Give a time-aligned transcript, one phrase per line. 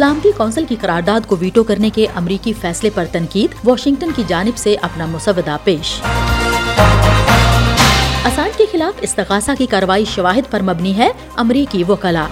[0.00, 4.56] سلامتی کونسل کی قرارداد کو ویٹو کرنے کے امریکی فیصلے پر تنقید، واشنگٹن کی جانب
[4.56, 6.00] سے اپنا مسودہ پیش۔
[8.24, 12.26] اسانج کے خلاف استغاثہ کی کارروائی شواہد پر مبنی ہے امریکی وکلا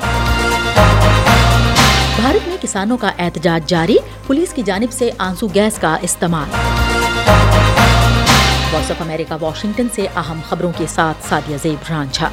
[2.20, 3.96] بھارت میں کسانوں کا احتجاج جاری،
[4.26, 6.48] پولیس کی جانب سے آنسو گیس کا استعمال۔
[8.72, 12.28] وائس آف امریکہ، واشنگٹن سے اہم خبروں کے ساتھ سادیہ زیب رانجھا۔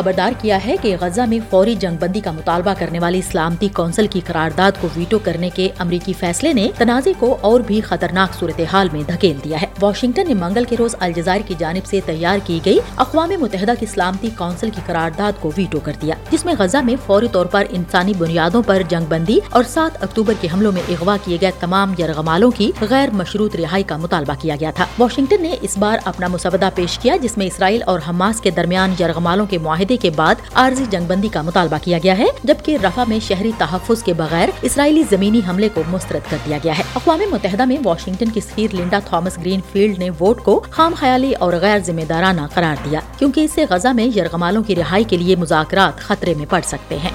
[0.00, 4.06] خبردار کیا ہے کہ غزہ میں فوری جنگ بندی کا مطالبہ کرنے والی سلامتی کونسل
[4.06, 8.88] کی قرارداد کو ویٹو کرنے کے امریکی فیصلے نے تنازع کو اور بھی خطرناک صورتحال
[8.92, 12.60] میں دھکیل دیا ہے۔ واشنگٹن نے منگل کے روز الجزائر کی جانب سے تیار کی
[12.64, 16.78] گئی اقوام متحدہ کی سلامتی کونسل کی قرارداد کو ویٹو کر دیا، جس میں غزہ
[16.84, 20.82] میں فوری طور پر انسانی بنیادوں پر جنگ بندی اور سات اکتوبر کے حملوں میں
[20.88, 25.42] اغوا کیے گئے تمام یرغمالوں کی غیر مشروط رہائی کا مطالبہ کیا گیا تھا۔ واشنگٹن
[25.42, 29.46] نے اس بار اپنا مسودہ پیش کیا، جس میں اسرائیل اور حماس کے درمیان یرغمالوں
[29.46, 33.18] کے معاہدے کے بعد عارضی جنگ بندی کا مطالبہ کیا گیا ہے، جبکہ رفا میں
[33.18, 37.64] شہری تحفظ کے بغیر اسرائیلی زمینی حملے کو مسترد کر دیا گیا ہے۔ اقوام متحدہ
[37.64, 41.78] میں واشنگٹن کی سفیر لنڈا تھامس گرین فیلڈ نے ووٹ کو خام خیالی اور غیر
[41.86, 46.00] ذمہ دارانہ قرار دیا، کیونکہ اس سے غزہ میں یرغمالوں کی رہائی کے لیے مذاکرات
[46.00, 47.10] خطرے میں پڑ سکتے ہیں۔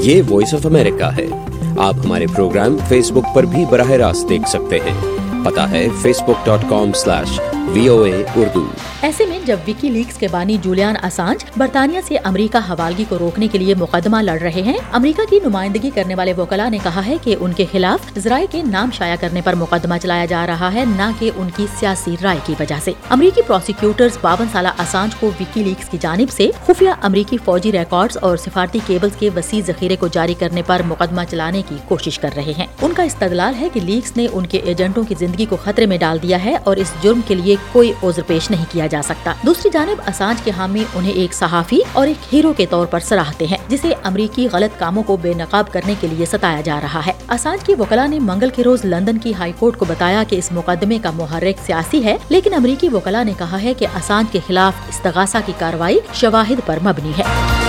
[0.00, 1.26] یہ وائس آف امریکہ ہے۔
[1.78, 5.88] آپ ہمارے پروگرام فیس بک پر بھی براہ راست دیکھ سکتے ہیں۔ پتا ہے
[6.22, 7.40] Facebook dot com slash
[7.72, 8.66] V O A Urdu.
[9.02, 13.48] ایسے میں جب وکی لیکس کے بانی جولیان اسانج برطانیہ سے امریکہ حوالگی کو روکنے
[13.48, 17.16] کے لیے مقدمہ لڑ رہے ہیں، امریکہ کی نمائندگی کرنے والے وکلا نے کہا ہے
[17.22, 20.84] کہ ان کے خلاف ذرائع کے نام شائع کرنے پر مقدمہ چلایا جا رہا ہے،
[20.96, 25.30] نہ کہ ان کی سیاسی رائے کی وجہ سے۔ امریکی پروسیکیوٹرز باون سالہ اسانج کو
[25.40, 29.96] وکی لیکس کی جانب سے خفیہ امریکی فوجی ریکارڈز اور سفارتی کیبلز کے وسیع ذخیرے
[29.96, 33.68] کو جاری کرنے پر مقدمہ چلانے کی کوشش کر رہے ہیں۔ ان کا استدلال ہے
[33.72, 36.76] کہ لیکس نے ان کے ایجنٹوں کی زندگی کو خطرے میں ڈال دیا ہے اور
[36.76, 40.50] اس جرم کے لیے کوئی عذر پیش نہیں کیا جا سکتا۔ دوسری جانب، اسانج کے
[40.56, 44.78] حامی انہیں ایک صحافی اور ایک ہیرو کے طور پر سراہتے ہیں، جسے امریکی غلط
[44.78, 48.18] کاموں کو بے نقاب کرنے کے لیے ستایا جا رہا ہے۔ اسانج کی وکلا نے
[48.18, 52.04] منگل کے روز لندن کی ہائی کورٹ کو بتایا کہ اس مقدمے کا محرک سیاسی
[52.04, 56.66] ہے، لیکن امریکی وکلا نے کہا ہے کہ اسانج کے خلاف استغاثہ کی کارروائی شواہد
[56.66, 57.67] پر مبنی ہے۔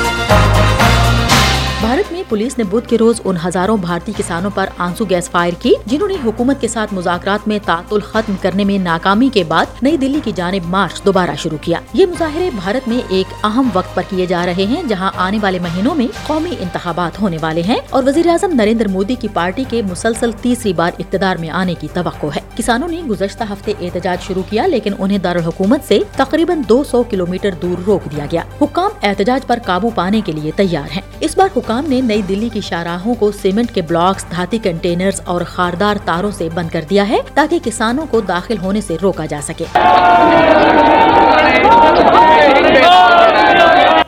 [1.81, 5.53] بھارت میں پولیس نے بدھ کے روز ان ہزاروں بھارتی کسانوں پر آنسو گیس فائر
[5.59, 9.65] کی، جنہوں نے حکومت کے ساتھ مذاکرات میں تعطل ختم کرنے میں ناکامی کے بعد
[9.81, 13.95] نئی دلی کی جانب مارچ دوبارہ شروع کیا۔ یہ مظاہرے بھارت میں ایک اہم وقت
[13.95, 17.79] پر کیے جا رہے ہیں، جہاں آنے والے مہینوں میں قومی انتخابات ہونے والے ہیں
[17.89, 21.87] اور وزیر اعظم نریندر مودی کی پارٹی کے مسلسل تیسری بار اقتدار میں آنے کی
[21.93, 26.83] توقع ہے۔ کسانوں نے گزشتہ ہفتے احتجاج شروع کیا، لیکن انہیں دارالحکومت سے تقریباً دو
[26.83, 30.91] سو کلو میٹر دور روک دیا گیا۔ حکام احتجاج پر قابو پانے کے لیے تیار
[30.91, 35.21] ہیں۔ اس بار حکام نے نئی دلی کی شاہراہوں کو سیمنٹ کے بلاکس، دھاتی کنٹینرز
[35.25, 39.25] اور خاردار تاروں سے بند کر دیا ہے تاکہ کسانوں کو داخل ہونے سے روکا
[39.25, 39.65] جا سکے۔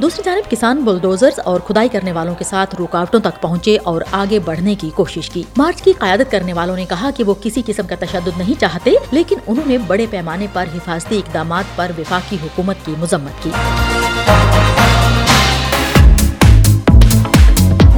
[0.02, 4.40] دوسری جانب، کسان بلڈوزرز اور کھدائی کرنے والوں کے ساتھ رکاوٹوں تک پہنچے اور آگے
[4.40, 7.88] بڑھنے کی کوشش کی۔ مارچ کی قیادت کرنے والوں نے کہا کہ وہ کسی قسم
[7.88, 12.86] کا تشدد نہیں چاہتے، لیکن انہوں نے بڑے پیمانے پر حفاظتی اقدامات پر وفاقی حکومت
[12.86, 13.50] کی مذمت کی۔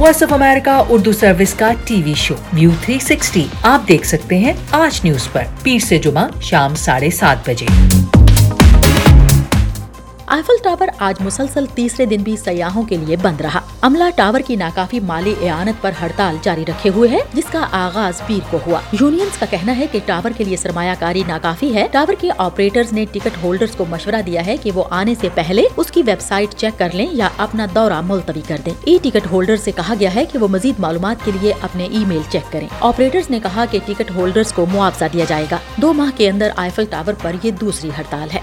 [0.04, 4.52] Voice of America Urdu service کا ٹی وی شو ویو 360 آپ دیکھ سکتے ہیں
[4.70, 7.66] آج نیوز پر۔ پیر سے جمعہ شام ساڑھے سات بجے۔
[10.34, 14.56] آئیفل ٹاور آج مسلسل تیسرے دن بھی سیاحوں کے لیے بند رہا۔ عملہ ٹاور کی
[14.56, 18.80] ناکافی مالی اعانت پر ہڑتال جاری رکھے ہوئے ہے، جس کا آغاز پیر کو ہوا۔
[19.00, 22.92] یونینز کا کہنا ہے کہ ٹاور کے لیے سرمایہ کاری ناکافی ہے۔ ٹاور کے آپریٹرز
[22.92, 26.20] نے ٹکٹ ہولڈرز کو مشورہ دیا ہے کہ وہ آنے سے پہلے اس کی ویب
[26.20, 29.94] سائٹ چیک کر لیں یا اپنا دورہ ملتوی کر دیں۔ ای ٹکٹ ہولڈر سے کہا
[30.00, 33.40] گیا ہے کہ وہ مزید معلومات کے لیے اپنے ای میل چیک کریں۔ آپریٹرز نے
[33.42, 37.12] کہا کہ ٹکٹ ہولڈرز کو معاوضہ دیا جائے گا۔ دو ماہ کے اندر آئیفل ٹاور
[37.22, 38.40] پر یہ دوسری ہڑتال ہے۔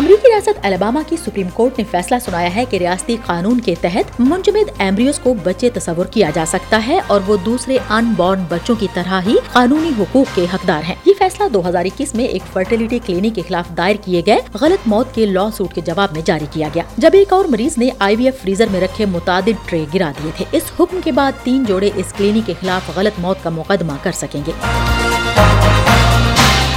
[0.00, 4.20] امریکی ریاست الاباما کی سپریم کورٹ نے فیصلہ سنایا ہے کہ ریاستی قانون کے تحت
[4.20, 8.74] منجمد ایمبریوز کو بچے تصور کیا جا سکتا ہے اور وہ دوسرے ان بورن بچوں
[8.74, 12.42] کی طرح ہی قانونی حقوق کے حقدار ہیں۔ یہ فیصلہ دو ہزار اکیس میں ایک
[12.52, 16.22] فرٹیلیٹی کلینک کے خلاف دائر کیے گئے غلط موت کے لا سوٹ کے جواب میں
[16.24, 19.68] جاری کیا گیا۔ جب ایک اور مریض نے آئی وی ایف فریزر میں رکھے متعدد
[19.68, 23.20] ٹرے گرا دیے تھے۔ اس حکم کے بعد تین جوڑے اس کلینک کے خلاف غلط
[23.20, 24.52] موت کا مقدمہ کر سکیں گے۔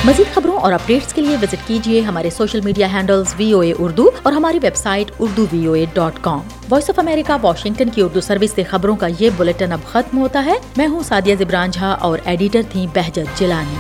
[0.06, 3.74] مزید خبروں اور اپڈیٹس کے لیے وزٹ کیجیے ہمارے social media handles V O A
[3.80, 6.40] Urdu اور ہماری website Urdu V O A dot com
[6.70, 10.46] Voice of America Washington کی اردو سروس سے خبروں کا یہ بلٹن اب ختم ہوتا
[10.46, 13.76] ہے۔ میں ہوں سادیہ زبران جھا اور ایڈیٹر تھیں بہجت جلانی